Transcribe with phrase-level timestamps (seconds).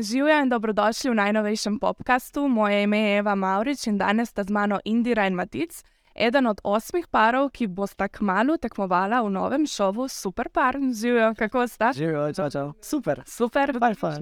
[0.00, 2.48] Živijo in dobrodošli v najnovejšem podkastu.
[2.48, 5.82] Moje ime je Eva Maurič in danes sta z mano Indira in Matic,
[6.14, 10.76] eden od osmih parov, ki bosta kmalo tekmovala v novem šovu Super Par.
[11.00, 11.92] Živijo, kako sta?
[11.92, 12.72] Živijo, čau, čau.
[12.80, 13.22] Super.
[13.26, 13.72] Super,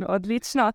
[0.09, 0.73] odlično.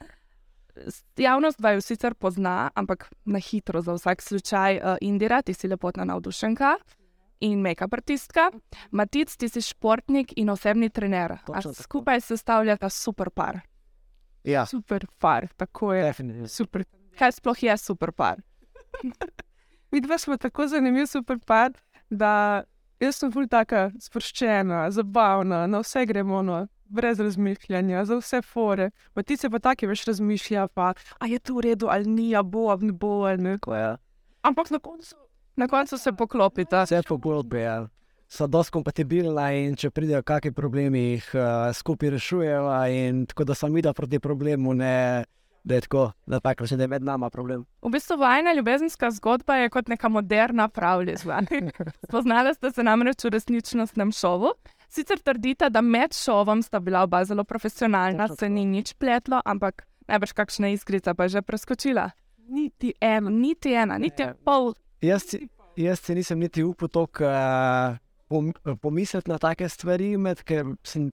[0.87, 4.77] S- Javnost vaju sicer pozna, ampak na hitro za vsak slučaj.
[4.77, 6.75] Uh, Indira, ti si lepotna navdušenka
[7.39, 8.51] in make-up artistka.
[8.91, 11.31] Matic, ti si športnik in osebni trener.
[11.31, 13.59] A Točno skupaj sestavljata super par.
[14.43, 16.03] Ja, Super par, tako je.
[16.03, 16.47] definitivno.
[16.47, 16.83] Super.
[17.19, 18.41] Kaj sploh je super par?
[19.91, 21.71] Mi dva smo tako zanimivi, super par,
[22.09, 22.63] da
[22.99, 28.89] jaz sem bolj taka sproščena, zabavna, na vse gremo, no, brez razmišljanja, za vse fore.
[29.13, 32.31] Pa ti se pa taki več razmišlja, pa a je to v redu ali ni,
[32.35, 33.57] a bo, a ne bo, ali ne.
[33.61, 33.91] Tako je.
[34.41, 35.15] Ampak na koncu
[35.55, 36.83] Na koncu se poklopita.
[36.83, 37.87] Vse pogodbe ja.
[38.33, 42.65] So dosti kompatibilna in če pridejo kakšni problemi, jih uh, skupaj rešujejo.
[42.89, 45.23] in Tako da sem videl proti problemu, ne
[45.63, 47.61] da je tako, da, tak, da je med nama problem.
[47.81, 51.39] V bistvu vajna ljubezenska zgodba je kot neka moderna pravljica.
[52.07, 54.51] Spoznala ste se namreč v resničnostnem šovu.
[54.89, 59.85] Sicer trdite, da med šovom sta bila oba zelo profesionalna, se ni nič pletlo, ampak
[60.07, 62.09] najbrž kakšna iskrica pa je že preskočila.
[62.49, 63.29] niti eno.
[63.29, 64.33] Niti ena, niti Ne.
[64.35, 64.73] pol.
[65.01, 67.95] Jaz, si- jaz se nisem niti upal tako uh,
[68.81, 71.11] pomisliti na take stvari, med, ker sem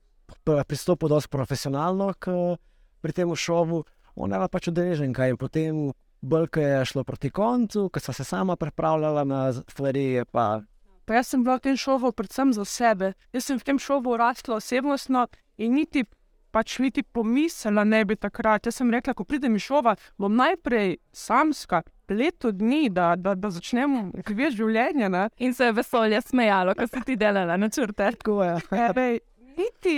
[0.67, 2.55] pristopil dosti profesionalno k,
[3.01, 3.83] pri tem šovu.
[4.15, 5.79] Ona je pač udeleženka in potem,
[6.21, 10.61] bolj ko je šlo proti koncu, ko sem se sama pripravljala na stvari, pa
[11.05, 13.13] Pa jaz sem bila v tem šovu predvsem za sebe.
[13.33, 15.25] Jaz sem v tem šovu rasla osebnostno
[15.57, 16.05] in niti,
[16.51, 18.65] pač niti pomislila ne bi takrat.
[18.65, 23.49] Jaz sem rekla, ko pridem iz šova, bom najprej samska, leto dni, da, da, da
[23.49, 25.09] začnemo živeti življenje.
[25.09, 25.29] Ne?
[25.39, 28.11] In se je vesolje smejalo, ko si ti delala načrte.
[28.17, 28.57] tako je.
[28.99, 29.19] Ej,
[29.57, 29.95] niti,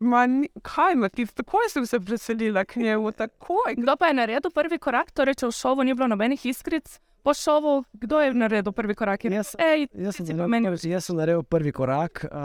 [0.00, 3.78] ma, ni, kaj ima ti, takoj sem se preselila k njemu, takoj.
[3.78, 7.34] Kdo pa je naredil prvi korak, torej če v šovu ni bilo nobenih iskric, po
[7.34, 9.24] šovu, kdo je naredil prvi korak?
[9.24, 12.36] Je Jaz- Ej, Jaz sem, naredil, jaz sem naredil prvi korak, uh,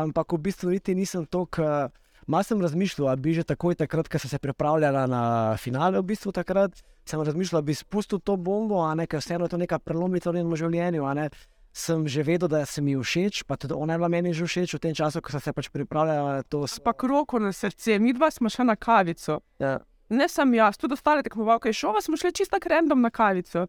[0.00, 1.90] ampak v bistvu niti nisem tako.
[2.28, 6.10] Malo sem razmišljal, ali bi že takoj, takrat, ko sem se pripravljala na finale, v
[6.10, 6.74] bistvu takrat,
[7.08, 10.30] sem razmišljal, da bi spustil to bombo, a ne, ker vseeno je to neka prelomnica
[10.30, 11.04] v njenem življenju.
[11.04, 11.30] a ne.
[11.72, 14.74] Sem že vedel, da se mi všeč, pa tudi ona je bila meni že všeč
[14.74, 16.66] v tem času, ko sem se pač pripravljala na to.
[16.84, 19.40] Pa kroko na srce, mi dva smo šla na kavico.
[19.58, 19.78] Ja.
[20.08, 23.68] Ne sem jaz, tudi ostale tekmovalke šova smo šli čisto random na kavico.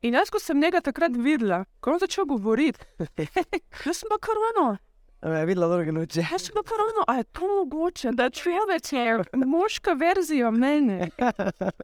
[0.00, 2.80] In jaz, ko sem njega takrat videla, ko je začel govoriti,
[3.86, 4.78] jaz sem pa korona,
[5.24, 6.20] Je videla druge noči.
[6.20, 11.08] jaz sem pa korona, a je to mogoče, da človek je moška verzija mene.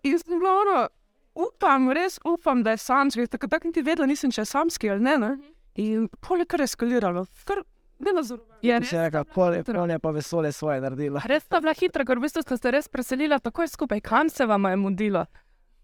[0.03, 0.89] In sem bila ono,
[1.35, 5.01] upam, res upam, da je samski, tako da niti vedela nisem, če je samski ali
[5.01, 5.17] ne.
[5.19, 5.33] ne?
[5.81, 7.63] In pol je kar eskaliralo, kar
[7.99, 8.49] ne nazorujem.
[8.63, 11.23] je Si rekla, pol je, je pa vesolje svoje naredila.
[11.25, 14.01] Res sta bila hitra, ker v bistvu ste se res preselila takoj skupaj.
[14.05, 15.25] Kam se vam je mudilo?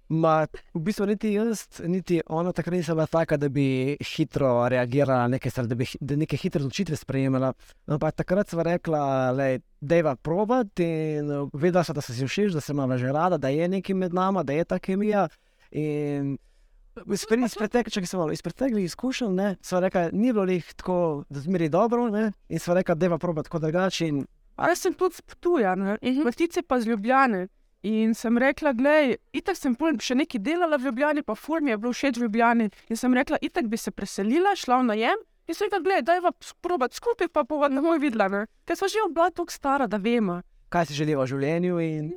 [0.09, 5.25] Ma, v bistvu niti jaz, niti ona takrat nisem bila taka, da bi hitro reagirala
[5.27, 7.53] na neke stvari, da bi hi- da neke hitre odločitve sprejemala.
[7.87, 9.35] Ampak takrat sva rekla,
[9.81, 13.11] da je probat in uh, vedela sva, da se si všeč, da se imamo že
[13.13, 15.27] rada, da je nekaj med nama, da je ta kemija.
[15.73, 16.39] In
[17.13, 20.47] iz pre- iz pretek- čakaj, samo malo, iz preteklih izkušenj ne, sva rekla, ni bilo
[20.53, 24.09] jih tako zmeri dobro ne, in sva rekla, da je probat tako drugače.
[24.09, 25.99] in A jaz sem tudi sptuja, ne?
[26.03, 26.23] Mhm.
[26.25, 27.49] Vrtice pa z Ljubljane.
[27.87, 31.71] In sem rekla, gledaj, itak sem pol še nekaj delala v Ljubljani, pa fur mi
[31.71, 32.67] je bilo všeč v Ljubljani.
[32.91, 35.23] In sem rekla, itak bi se preselila, šla v najem.
[35.47, 36.33] In sem rekla, gledaj, daj va
[36.67, 38.27] probat skupaj, pa bova ne moj videla.
[38.33, 38.41] Ne?
[38.67, 40.41] Ker smo že bila tako stara, da vemo.
[40.75, 42.11] Kaj si želiva v življenju in,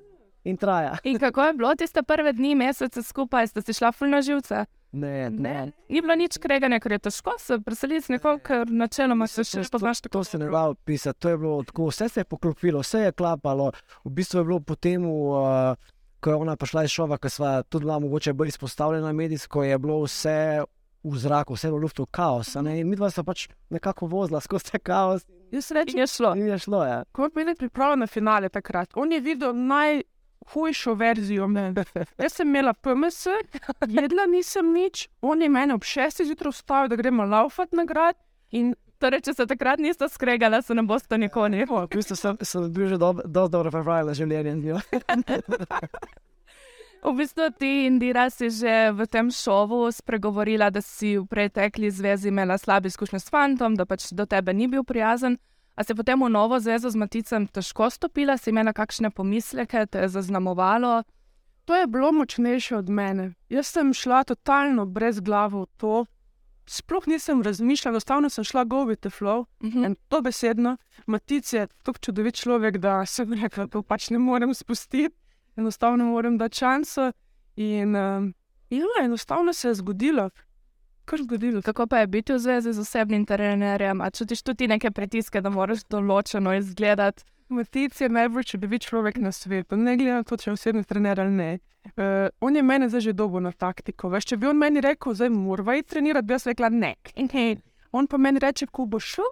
[0.49, 0.97] in traja.
[1.05, 4.65] In kako je bilo tiste prve dni, mesece skupaj, ste si šla fulno živce?
[4.91, 5.71] Ne, ne.
[5.89, 9.61] Ni bilo nič kreganja, ker je težko se preseliti z nekom, ker načeloma se še
[9.67, 10.17] spoznaš tako.
[10.17, 13.11] To se ne da opisati, to je bilo tako, vse se je poklopilo, vse je
[13.13, 13.69] klapalo.
[14.05, 15.77] V bistvu je bilo potem, uh,
[16.19, 19.77] ko je ona prišla iz šova, ko sva tudi bila mogoče bolj izpostavljena medijsko, je
[19.77, 20.65] bilo vse
[21.03, 22.55] v zraku, vse v luftu kaos.
[22.55, 26.35] ne, mi dva sta pač nekako vozila skozi ta kaos Jaz In rečem, je šlo.
[26.35, 26.83] in je šlo.
[26.85, 27.03] Ja.
[27.11, 29.53] ko je bil pripravljen na finale takrat, on je videl
[30.49, 31.83] najhujšo verzijo mene.
[32.17, 33.27] Jaz sem imela PMS,
[33.87, 38.15] jedla nisem nič, on je mene ob šestih zjutraj vstal, da gremo laufati na grad.
[38.51, 41.63] In Torej, če se takrat niste skregali, se ne boste nikoli.
[41.63, 44.51] V bistvu sem, sem bil že dobro pripravljen na življenje.
[44.51, 44.79] z njo.
[46.99, 52.27] V bistvu ti, Indira, si že v tem šovu spregovorila, da si v pretekli zvezi
[52.27, 55.39] imela slabe izkušnje s fantom, da pač do tebe ni bil prijazen.
[55.79, 60.03] A si potem v novo zvezo z Maticem težko stopila, si imela kakšne pomisleke, te
[60.03, 61.07] je zaznamovalo?
[61.63, 63.31] To je bilo močnejše od mene.
[63.47, 66.03] Jaz sem šla totalno brez glave v to.
[66.67, 69.47] Sploh nisem razmišljala, enostavno sem šla go with the flow.
[69.63, 69.85] Mhm.
[69.85, 70.75] In to besedno,
[71.07, 75.15] Matic je tako čudovit človek, da sem rekla, da pač ne morem spustiti.
[75.55, 77.11] enostavno moram dati šanso.
[77.55, 78.33] In um,
[78.69, 80.29] ja, enostavno se je zgodilo.
[81.09, 81.61] Kar zgodilo.
[81.61, 84.01] Kako pa je biti v zvezi z osebnim trenerjem?
[84.01, 87.23] A čutiš tudi neke pritiske, da moraš določeno izgledati?
[87.49, 90.53] Matic je najbolj, če bi bil človek na svetu, ne glede na to, če je
[90.53, 91.47] osebni trener ali ne.
[91.97, 94.11] Uh, on je meni zdaj že dobo na taktiko.
[94.13, 96.91] Veš, če bi on meni rekel, zdaj moramo iti trenirati, bi jaz rekla ne.
[97.17, 97.55] In hej,
[97.89, 99.25] on pa meni reče, ko bo šel.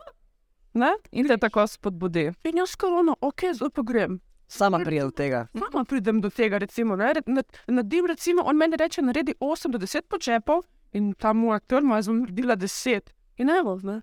[0.82, 0.96] Ne?
[1.12, 2.32] In te tako spodbudi.
[2.50, 4.18] In jaz skoro, ok, zdaj pa grem.
[4.50, 5.44] Sama pridem do tega.
[5.54, 9.78] Sama pridem do tega, recimo, ne, na- naredim, recimo, on meni reče, naredi 8 do
[9.78, 13.02] 10 počepov in ta moj aktor ima zelo naredila 10.
[13.38, 14.02] In evo, ne.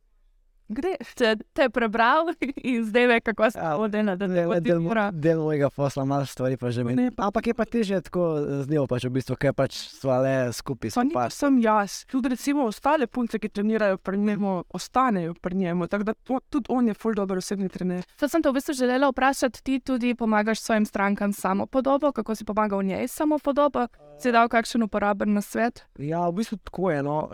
[0.68, 0.96] Gre.
[1.14, 2.30] Te, te prebral
[2.64, 4.80] in zdaj ve, kako se odena, da te Del,
[5.12, 7.02] del, mojega posla, malo stvari pa že meni.
[7.02, 10.52] Ne, Ampak je pa teže tako z njo, pač v bistvu, ker pač sva le
[10.56, 10.94] skupaj.
[10.96, 15.54] Pa ni Pa, sem jaz, tudi recimo ostale punce, ki trenirajo pri njemu, ostanejo pri
[15.54, 15.88] njemu.
[15.88, 18.06] Tako da to, tudi on je ful dober osebni trener.
[18.20, 22.34] To sem te v bistvu želela vprašati, ti tudi pomagaš svojim strankam samo podobo, kako
[22.34, 23.86] si pomagal njej samo podobo,
[24.16, 25.84] si dal kakšen uporaben nasvet?
[25.98, 27.02] ja, v bistvu tako je.
[27.02, 27.28] No.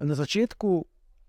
[0.00, 0.84] Na začetku,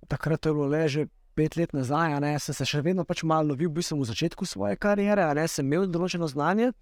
[0.07, 1.07] takrat je bilo le že
[1.39, 4.47] pet let nazaj, ne, sem se še vedno pač malo lovil, bil sem v začetku
[4.49, 6.73] svoje kariere, ne, sem imel določeno znanje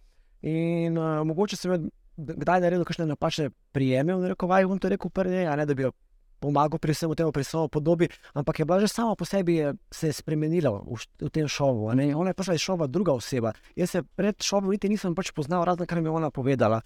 [0.42, 1.88] in uh, mogoče sem imel
[2.18, 5.94] kdaj naredil kakšne napačne prijeme, v narekovaj, bom to rekel prvi, ne, da bi jo
[6.42, 9.74] pomagal pri vsem tem, pri svoji podobi, ampak je bila že sama po sebi je,
[9.94, 11.94] se je spremenila v, v tem šovu.
[11.94, 12.13] ne.
[12.13, 13.53] Ona je prišla iz šova druga oseba.
[13.75, 16.81] Jaz se pred šovom niti nisem pač poznal, razen kar mi je ona povedala.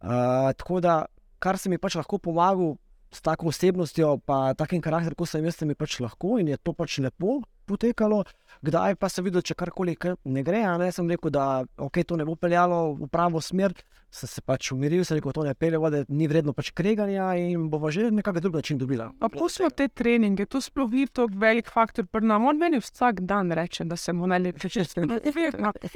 [0.00, 1.04] Uh, tako da,
[1.38, 2.76] kar se mi pač lahko pomagal
[3.14, 6.58] s tako osebnostjo, pa takim karakterom, kot sem jaz, se mi pač lahko in je
[6.58, 8.24] to pač lepo potekalo.
[8.64, 12.04] Kdaj pa sem videl, če karkoli kar ne gre, a ne sem rekel, da okay,
[12.04, 13.74] to ne bo peljalo v pravo smer,
[14.14, 17.68] sem se pač umiril, sem rekel, to ne pelje, da ni vredno pač kreganja in
[17.70, 19.10] bomo že nekako drug način dobila.
[19.18, 22.42] Pa pustimo te treninge, to sploh ni tako velik faktor pri nas.
[22.44, 25.10] On meni vsak dan reče, da sem mu najlepši česen.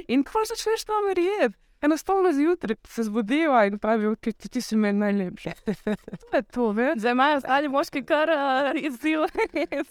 [0.07, 4.75] In ko začneš tam verjeti, enostavno zjutraj se zbudiva in pravi, okay, ti, ti si
[4.75, 5.49] meni najlepši.
[6.31, 6.99] To je to, veš.
[6.99, 9.19] Zdaj imajo ostali moški kar uh, izziv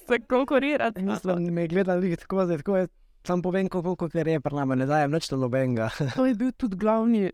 [0.07, 1.03] se konkurirati.
[1.03, 2.89] Mislim, me gledali tako, zdaj tako je.
[3.27, 5.91] Sam povem, koliko je re, pri nami, ne dajem nič nobenega.
[6.17, 7.31] To je bil tudi glavni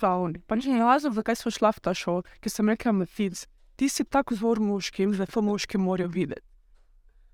[0.00, 0.40] glavni.
[0.46, 3.44] Pa ni razlog, zakaj smo šla v ta šov, ker sem rekla, Matic,
[3.76, 6.46] ti si tako zvor moški in zdaj to moški morajo videti.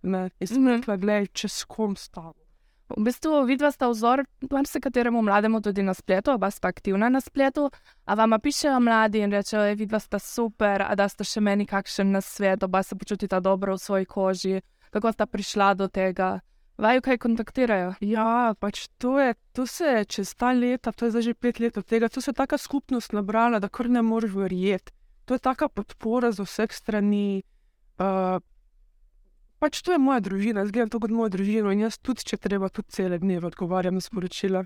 [0.03, 2.40] Ne, in sem rekla, gledaj, če s kom stavim.
[2.91, 7.71] V bistvu vidva sta vzor marsikateremu mlademu tudi na spletu, oba sta aktivna na spletu,
[8.05, 12.11] a vama pišejo mladi in rečejo, "Ej, vidva sta super, da sta še meni kakšen
[12.11, 14.61] na svet, oba se počutita dobro v svoji koži,
[14.91, 16.41] kako sta prišla do tega.
[16.79, 17.95] Vaju kaj kontaktirajo?
[18.01, 21.61] Ja, pač to, je, to se je čez ta leta, to je zdaj že pet
[21.61, 24.93] let od tega, to se je taka skupnost nabrala, da kar ne moreš verjeti.
[25.25, 27.43] To je taka podpora z vseh strani.
[28.01, 28.41] Uh,
[29.61, 32.41] pač to je moja družina, jaz gledam to kot mojo družino in jaz tudi, če
[32.41, 34.65] treba, tudi cele dneve odgovarjam na sporočila.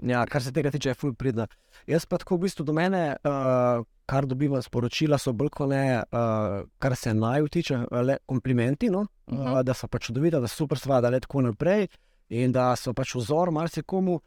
[0.00, 1.44] Ja, kar se tega tiče, je ful pridna.
[1.86, 6.00] Jaz pa tako v bistvu do mene, uh, kar dobivam sporočila, so bolj kot ne,
[6.00, 9.04] uh, kar se naj tiče, le komplimenti, no?
[9.28, 9.60] uh, Mhm.
[9.64, 11.88] da so pač čudovita, da so super stvar, da le tako naprej
[12.30, 14.20] in da so pač vzor marsikomu.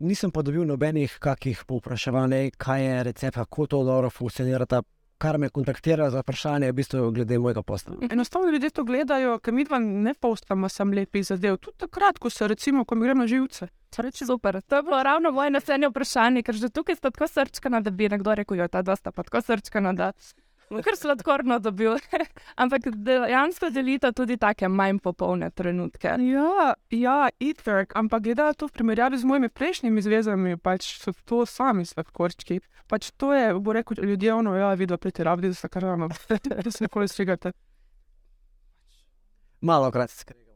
[0.00, 4.66] Nisem pa dobil nobenih kakih povpraševanj, kaj je recept, kako to dobro funkcionira.
[5.20, 7.94] Kar me kontaktira za vprašanje, je v bistvu glede mojega posla.
[8.10, 11.58] Enostavno ljudje to gledajo, ker mi dva ne postamo sam lepih zadev.
[11.60, 13.68] Tudi takrat, ko se recimo, ko mi gremo na živce.
[13.96, 14.62] Reči super.
[14.62, 18.08] To je bilo ravno moje naslednje vprašanje, ker že tukaj sta tako srčkana, da bi
[18.08, 20.12] nekdo rekel, da ta dva sta pa tako srčkana, da
[20.70, 21.96] kar sladkorno dobil.
[22.62, 26.14] Ampak dejansko delita tudi take manj popolne trenutke.
[26.22, 31.42] Ja, ja, itek, ampak gledaj to v primerjavi z mojimi prejšnjimi zvezami, pač so to
[31.46, 32.60] sami sladkorčki.
[32.90, 36.08] Pač to je, bo rekel, ljudje ono, ja, vidijo pretiravati, da se kar rano,
[36.64, 37.52] da se nekoli strigate.
[39.60, 40.46] Malo krat se skrega.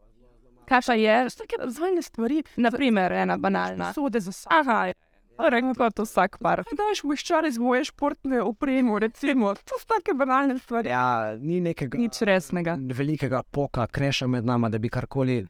[0.64, 1.30] Kaj pa je?
[1.30, 3.92] So take razvojne stvari, Naprimer, ena banalna.
[3.92, 4.56] sode za sabo.
[4.56, 4.92] Aha,
[5.36, 6.62] torej kot vsak par.
[6.78, 10.88] Daš moščare iz moje športne opreme, recimo, to so take banalne stvari.
[10.92, 12.76] Ja, ni nekega Nič resnega.
[12.78, 15.44] velikega poka, kreša med nami, da bi karkoli.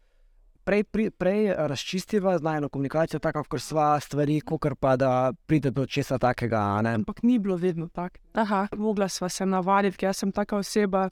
[0.64, 5.70] Prej, pri, prej razčistiva z najno komunikacijo, tako kot sva stvari, kot pa da pride
[5.70, 6.60] do česa takega.
[6.78, 6.94] a Ne?
[6.94, 8.16] Ampak ni bilo vedno tako.
[8.32, 11.10] Aha, Mogla sva se navaditi, ker jaz sem taka oseba,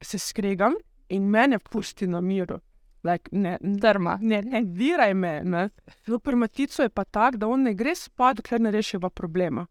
[0.00, 0.74] se skregam
[1.08, 2.60] in mene pusti na miru.
[3.04, 4.18] Like, ne, drma.
[4.20, 5.40] ne, ne diraj me.
[5.44, 5.68] ne.
[6.06, 9.66] V primaticu je pa tako, da on ne gre spat, dokler ne rešiva problema.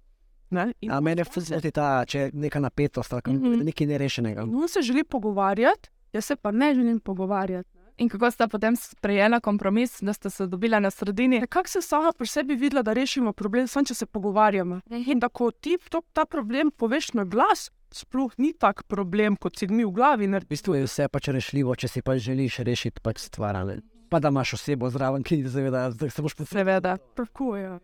[0.49, 0.73] Ne?
[0.81, 3.35] In A mene fuzeti ta, če je neka napetost, ali Mhm.
[3.37, 3.63] mm -hmm.
[3.63, 4.41] nekaj nerešenega.
[4.41, 7.69] in on se želi pogovarjati, jaz se pa ne želim pogovarjati.
[7.97, 11.35] In kako sta potem sprejela kompromis, da sta se dobila na sredini?
[11.35, 14.79] Ja, Kako se sama pri sebi videla, da rešimo problem, samo če se pogovarjamo.
[14.89, 19.57] In da ko ti to, ta problem poveš na glas, sploh ni tak problem, kot
[19.59, 20.27] si mi v glavi.
[20.27, 23.65] V bistvu je vse pač rešljivo, če si pač želiš rešiti pač stvar.
[23.65, 23.81] ne.
[24.11, 26.59] Pa da imaš osebo zraven, ki zaveda, da se boš posebej.
[26.59, 26.97] Seveda.
[27.15, 27.79] Tako je.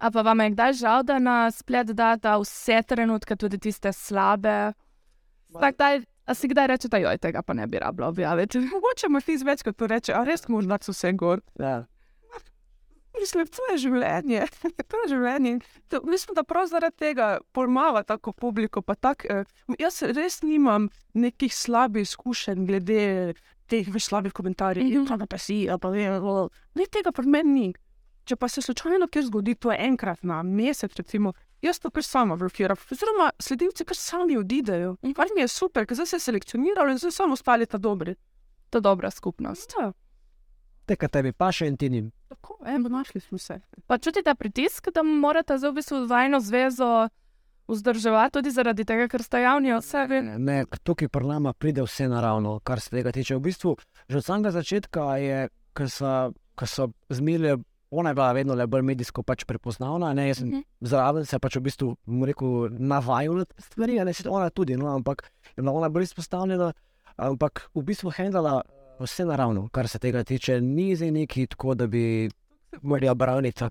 [0.00, 4.72] A pa vam je kdaj žal, da na splet data vse trenutke, tudi tiste slabe?
[5.52, 8.60] Tak, daj, a si kdaj rečete, joj, tega pa ne bi rabila objaviti?
[8.72, 11.42] Mogoče ima ti več, kot to reče, a res moraš dati vse gor.
[11.60, 11.84] Ja.
[13.20, 14.46] Mislim, to je življenje.
[14.88, 15.58] to je življenje.
[15.92, 18.82] To, mislim, da prav zaradi tega pojmava tako publiko.
[18.82, 19.44] pa Tak, eh,
[19.78, 23.34] jaz res nimam nekih slabih izkušenj glede
[23.70, 24.84] teh več slabih komentarjev.
[24.84, 24.98] Mhm.
[24.98, 25.26] Mm -hmm.
[25.26, 26.10] Pa si, a pa je,
[26.74, 27.74] ne tega pri meni ni.
[28.24, 32.04] Če pa se slučajno kjer zgodi, to je enkrat na mesec, recimo, jaz to kar
[32.04, 32.76] sama blokiram.
[32.92, 34.96] Oziroma, sledilci kar sami odidejo.
[35.02, 38.14] In kar mi je super, ker zdaj se selekcionirajo in zdaj samo ostali ta dobri.
[38.70, 39.74] To je dobra skupnost.
[39.80, 39.92] Ja,
[40.86, 42.10] Teka tebi pa še in ti njim.
[42.30, 43.58] Tako, eno, našli smo se.
[43.86, 47.08] Pa čutite pritisk, da morate zdaj v bistvu vajno zvezo
[47.68, 50.20] vzdrževati, tudi zaradi tega, ker ste javni osebi?
[50.38, 53.36] Ne, tukaj pri nama pride vse naravno, kar se tega tiče.
[53.36, 53.76] V bistvu,
[54.08, 55.40] že od samega začetka je,
[55.72, 56.14] ko so,
[56.60, 57.56] so zmile,
[57.90, 60.12] ona je bila vedno le bolj medijsko pač prepoznavna.
[60.14, 60.60] Ne, jaz sem Mhm.
[60.80, 64.76] zraven se pač v bistvu, bom rekel, navajal na stvari, a ne se ona tudi,
[64.76, 65.22] no, ampak
[65.56, 66.72] je bila ona bolj izpostavljena,
[67.18, 68.62] ampak v bistvu handala
[69.00, 70.60] vse naravno, kar se tega tiče.
[70.60, 72.30] Ni zdaj neki tako, da bi
[72.82, 73.64] morali braniti.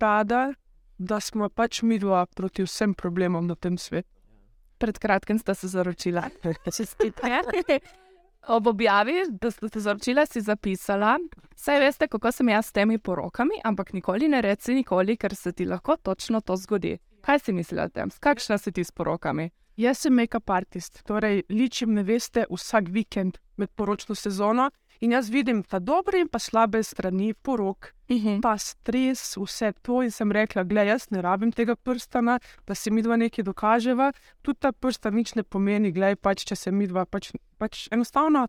[0.00, 0.52] Rada,
[0.98, 4.08] da smo pač mi dva proti vsem problemom na tem svetu.
[4.78, 6.22] Pred kratkim ste se zaročila.
[6.76, 7.80] Čestitke.
[8.48, 11.18] Ob objavi, da ste se zaročila, si zapisala,
[11.56, 15.52] saj veste, kako sem jaz s temi porokami, ampak nikoli ne reci nikoli, ker se
[15.52, 16.98] ti lahko točno to zgodi.
[17.20, 18.10] Kaj si mislila o tem?
[18.20, 19.50] Kakšna si ti s porokami?
[19.78, 24.70] Jaz sem make-up artist, torej ličim neveste vsak vikend med poročno sezono
[25.00, 28.40] in jaz vidim ta dobre in pa slabe strani porok, Mhm.
[28.42, 30.02] pa stres, vse to.
[30.02, 34.12] In sem rekla, gledaj, jaz ne rabim tega prstana, da se mi dva nekaj dokaževa.
[34.42, 38.48] Tudi ta prstan nič ne pomeni, gledaj, pač, če se mi dva pač, pač enostavno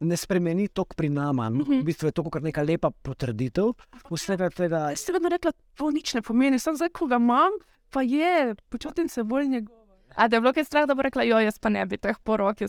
[0.00, 1.48] Ne spremeni tok pri nama.
[1.48, 1.80] No, Mhm.
[1.80, 3.70] v bistvu je to kot neka lepa potrditev
[4.10, 4.90] vsega tega.
[4.90, 7.52] Jaz sem vedno rekla, to nič ne pomeni, sem zdaj, ko ga imam,
[7.88, 9.81] pa je, počutim se bolj njegov.
[10.14, 12.18] A da je bilo kaj strah, da bo rekla, jo, jaz pa ne bi teh
[12.24, 12.64] porok,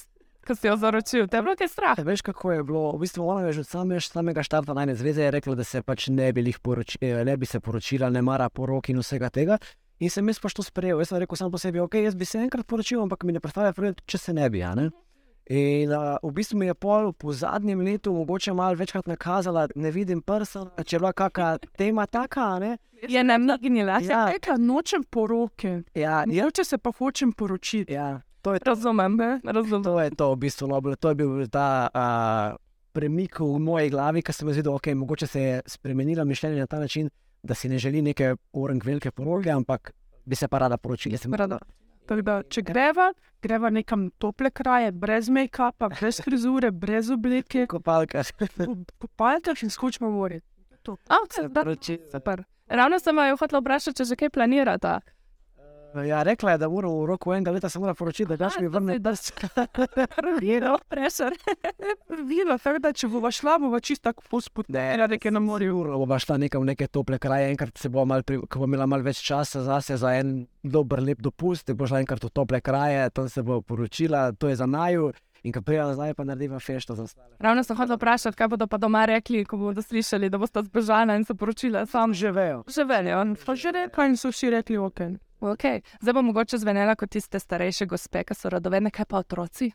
[0.48, 1.28] ko si jo zaročil.
[1.28, 2.00] Te je bilo kaj strah.
[2.00, 2.92] Veš, kako je bilo?
[2.96, 6.08] V bistvu ona je že od same, samega štarta najne zveze rekla, da se pač
[6.08, 9.58] ne bi, poroči, eh, ne bi se poročila, ne mara porok in vsega tega.
[10.00, 11.00] In sem jaz pač to sprejel.
[11.00, 13.40] Jaz sem rekel sam po sebi, ok, jaz bi se enkrat poročil, ampak mi ne
[13.40, 14.64] predstavlja, če se ne bi.
[14.64, 14.90] a Ne?
[15.50, 19.92] In uh, v bistvu mi je pol po zadnjem letu mogoče malo večkrat nakazala, ne
[19.92, 22.60] vidim prsa, če je bila kakšna tema taka.
[22.60, 22.78] Ne?
[23.10, 24.00] Je ne mnagnila.
[24.02, 24.30] Ja.
[24.32, 27.94] Rekla, nočem poroke, Ja, ja, noče se pa hočem poročiti.
[27.94, 29.84] ja, to je Razumem, razumem.
[29.84, 32.56] To je to, v bistvu, no, to je bil ta uh,
[32.94, 36.68] premik v moji glavi, ki sem videl, da okay, mogoče se je spremenilo mišljenje na
[36.68, 37.10] ta način,
[37.44, 39.92] da si ne želi neke orang velike poroge, ampak
[40.26, 41.18] bi se pa rada poročila.
[41.36, 41.60] Rada.
[42.08, 43.12] Tako Da, če greva,
[43.44, 48.24] greva nekam tople kraje, brez make-upa, brez frizure, brez obleke, kopalka.
[48.58, 50.42] po, po palkah in skočimo v morje.
[51.08, 51.64] A, okay, da,
[52.12, 52.44] super.
[52.68, 54.98] Ravno sem jo hotela vprašati, če že kaj planirata.
[56.02, 58.68] Ja, rekla je, da mora v roku enega leta se mora poročiti, da daš mi
[58.68, 59.00] vrne.
[59.00, 59.34] Da si
[60.18, 61.34] prviral, prešer.
[62.30, 64.70] Vila, tako da če bova šla, bova čisto tako posput.
[64.70, 65.78] Ne, Ja, nekaj na morju.
[65.78, 68.66] Uro bo šla nekam v neke tople kraje, enkrat se bo, mal pri, ko bo
[68.70, 72.62] imela malo več časa zase za en dober, lep dopust, bo šla enkrat v tople
[72.62, 75.12] kraje, tam se bo poročila, to je za naju.
[75.44, 77.36] In ko prijela nazaj, pa narediva fešto za ostale.
[77.40, 81.18] Ravno sem hotela vprašati, kaj bodo pa doma rekli, ko bodo slišali, da boste zbežala
[81.20, 81.86] in se poročila.
[81.86, 82.64] Sam Že vejo.
[82.68, 83.36] že velijo.
[83.46, 84.88] Pa že rekla in so vsi rekli, ok.
[84.94, 85.18] Okay.
[86.02, 89.72] Zdaj bo mogoče zvenela kot tiste starejše gospe, ki so radovedne, kaj pa otroci.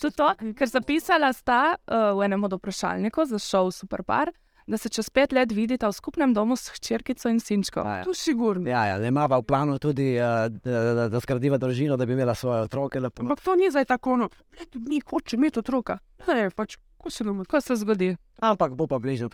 [0.00, 4.32] Tudi to, ker zapisala sta uh, v enem od vprašalnikov za šov Superpar,
[4.66, 7.84] da se čez pet let vidita v skupnem domu s hčerkico in sinčko.
[7.84, 8.04] Ja, ja.
[8.04, 8.68] Tu sigurno.
[8.70, 12.34] Ja, ja, imamo v planu tudi, uh, da, da, da skradiva družino, da bi imela
[12.34, 13.00] svoje otroke.
[13.00, 13.22] lepo.
[13.22, 14.28] Ampak to ni zdaj tako, no,
[14.60, 15.98] "Eto, mi hoče imeti otroka.
[16.26, 18.16] Ne, pač, ko se Ko se zgodi?
[18.40, 19.28] Ampak bo pa bližje.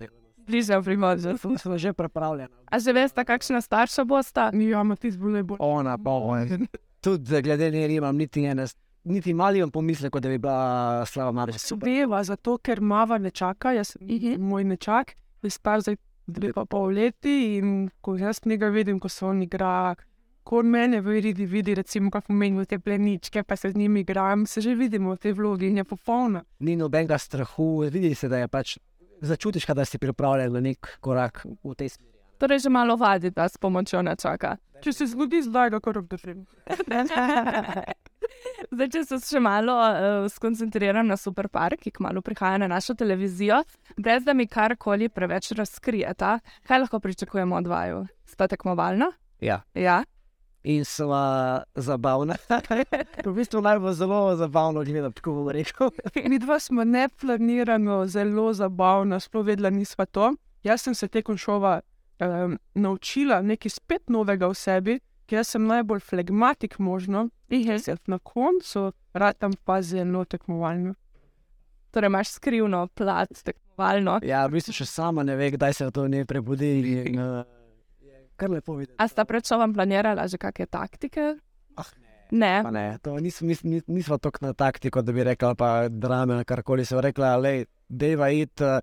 [0.50, 1.38] Bližje v primorju.
[1.56, 2.50] Smo že pripravljeni.
[2.66, 4.50] A že veste, kakšna starša bosta?
[4.52, 5.58] Ja, ima ti zbolej bolj.
[5.60, 6.66] Ona pa on.
[7.00, 8.66] Tudi glede nje nimam niti ene,
[9.04, 11.52] niti mali pomislek, da bi bila slava mlada.
[11.54, 11.88] Super.
[11.88, 14.40] Veva, zato ker mava ne čaka, jaz sem Mhm.
[14.40, 19.08] moj nečak, je star zdaj dve pa pol leti in ko jaz njega vidim, ko
[19.08, 19.94] se on igra,
[20.44, 24.60] ko mene vidi, vidi recimo, kako menijo te pleničke, pa se z njimi igram, se
[24.60, 26.44] že vidimo v tej vlogi in je popolna.
[26.58, 28.78] Ni nobenega strahu, vidi se, da je pač.
[29.20, 32.16] Začutiš, da si pripravljen na nek korak v tej smeri.
[32.40, 34.56] Torej, že malo vadita s pomočjo nečaka.
[34.80, 36.46] Če se zgodi, zdaj ga kar obdržim.
[38.70, 43.58] Zdaj, če se še malo uh, skoncentriram na Superpark, ki kmalo prihaja na našo televizijo,
[43.98, 48.04] brez da mi karkoli preveč razkrijeta, kaj lahko pričakujemo od vaju?
[48.24, 49.10] Sta tekmovalna?
[49.44, 49.60] Ja.
[49.74, 50.00] Ja.
[50.62, 52.36] In sva zabavna.
[53.24, 55.90] v bistvu naj bo zelo zabavno gledati, tako bom rekel.
[56.28, 60.34] Mi dva smo neplanirano zelo zabavna, sploh vedela nisva to.
[60.62, 61.80] Jaz sem se tekom šova
[62.20, 67.30] um, naučila nekaj spet novega v sebi, ker sem najbolj flegmatik možno.
[67.48, 70.94] In jaz na koncu ratam pa zelo tekmovalno.
[71.90, 74.20] Torej, imaš skrivno plat, tekmovalno.
[74.22, 76.68] Ja, v bistvu še sama ne ve, kdaj se to ne prebudi.
[77.00, 77.59] In, uh,
[78.40, 78.96] kar lepo videti.
[78.98, 81.34] A sta pred šovom planirala že kakšne taktike?
[81.76, 81.92] Ah,
[82.30, 82.62] Ne.
[82.62, 86.34] Pa ne, to nismo, nis, nis, nismo tako na taktiko, da bi rekla, pa drame
[86.34, 86.84] ali karkoli.
[86.84, 88.78] Se rekla, le, deva iti uh,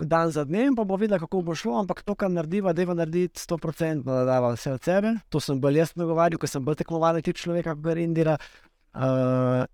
[0.00, 3.40] dan za dnem, pa bo videla, kako bo šlo, ampak to, kar narediva, deva narediti
[3.40, 5.14] 100%, da dava vse od sebe.
[5.28, 8.36] To sem bolj jaz nagovarjal, ker sem bolj tekmovalen tip človeka, kot Rindira.
[8.92, 9.64] Uh,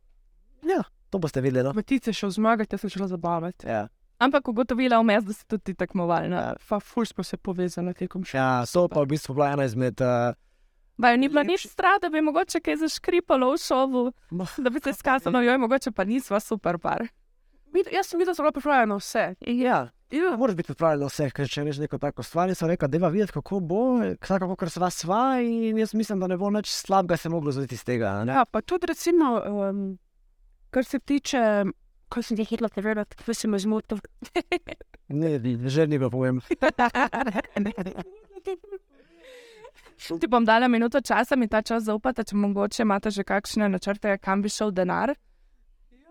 [0.66, 1.66] ja, to boste videli.
[1.66, 1.74] No?
[1.74, 3.66] Matice šel zmagati, jaz sem šel zabavati.
[3.66, 3.86] Ja.
[4.18, 6.54] Ampak ugotovila vmes, da si tudi tekmovalna.
[6.68, 8.38] Pa ful smo se povezali tekom še.
[8.38, 10.00] ja, to pa v bistvu bila ena izmed.
[10.00, 10.32] Uh,
[10.96, 14.04] Vaj, ni bilo nič strah, da bi mogoče kaj zaškripalo v šovu,
[14.56, 17.04] da bi se izkazalo, joj, mogoče pa nisva super par.
[17.74, 19.34] Vid- Jaz sem videl, da so bila pripravljena na vse.
[19.40, 19.88] ja.
[20.10, 20.36] Ja.
[20.38, 23.10] Moraš biti pripravljen na vse, ker če rečeš neko tako stvar, sem rekel, da je
[23.10, 23.80] videti, kako bo,
[24.20, 27.52] kako kar se vas sva in jaz mislim, da ne bo nič slabega se moglo
[27.52, 28.24] zgoditi iz tega.
[28.24, 28.32] Ne?
[28.32, 29.98] ja, pa tudi recimo, um,
[30.70, 31.64] kar se tiče,
[32.08, 33.98] ko sem jih hitro preveril, kako se me zmotil.
[35.08, 36.40] Ne, že ni bilo povem.
[39.96, 44.18] Ti bom dala minuto časa, mi ta čas zaupate, če mogoče imate že kakšne načrte,
[44.18, 45.14] kam bi šel denar.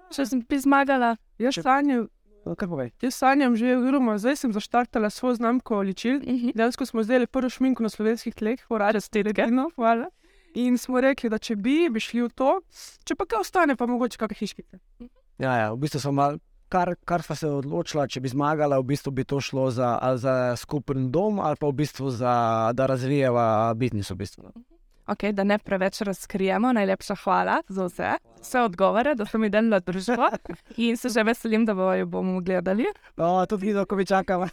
[0.10, 2.08] Če sem bi zmagala, Jaz Če- sanjam,
[2.46, 2.92] povej?
[3.02, 6.22] jaz sanjam že, oziroma zdaj sem zaštartala svojo znamko ličil.
[6.54, 8.60] Dejansko smo zdaj prvo šminko na slovenskih tleh,
[8.94, 9.48] Čestitke.
[9.52, 10.08] no, hvala.
[10.56, 12.62] In smo rekli, da če bi, bi šli v to,
[13.04, 14.80] če pa kaj ostane, pa mogoče kakšne hiškice.
[15.38, 16.38] Ja, ja, v bistvu mal,
[16.72, 20.56] kar, kar sva se odločila, če bi zmagala, v bistvu bi to šlo za, za
[20.60, 22.36] skupen dom, ali pa v bistvu za,
[22.74, 24.12] da razvijava biznis.
[24.12, 24.54] V bistvu.
[25.07, 26.74] Okay, da ne preveč razkrijemo.
[26.74, 30.29] Najlepša hvala za vse, vse odgovore, da ste mi dali na družbo
[30.77, 32.85] in se že veselim, da jo bomo gledali.
[33.17, 34.50] No, tudi vidno, ko bi čakala.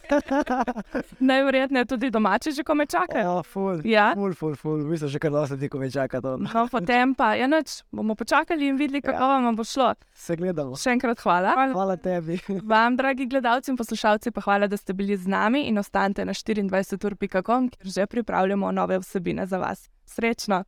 [1.19, 3.35] Najverjetneje tudi domači že kome čakajo.
[3.37, 3.81] Ja, ful.
[3.85, 4.13] Ja.
[4.15, 4.83] Ful, ful, ful.
[4.89, 6.21] Bistvu že kar dosti ti, ko me čaka.
[6.23, 9.93] No, potem pa, ja, noč bomo počakali in videli, kako vam bo šlo.
[10.13, 10.77] Se gledamo.
[10.79, 11.55] Še enkrat hvala.
[11.73, 12.39] Hvala tebi.
[12.73, 16.33] Vam, dragi gledalci in poslušalci, pa hvala, da ste bili z nami in ostanite na
[16.33, 19.92] 24ur.com, kjer že pripravljamo nove vsebine za vas.
[20.05, 20.63] Srećno!